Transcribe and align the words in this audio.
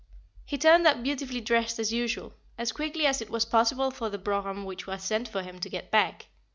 He 0.47 0.57
turned 0.57 0.87
up 0.87 1.03
beautifully 1.03 1.41
dressed 1.41 1.77
as 1.77 1.93
usual, 1.93 2.33
as 2.57 2.71
quickly 2.71 3.05
as 3.05 3.21
it 3.21 3.29
was 3.29 3.45
possible 3.45 3.91
for 3.91 4.09
the 4.09 4.17
brougham 4.17 4.65
which 4.65 4.87
was 4.87 5.03
sent 5.03 5.27
for 5.27 5.43
him 5.43 5.59
to 5.59 5.69
get 5.69 5.91
back. 5.91 6.25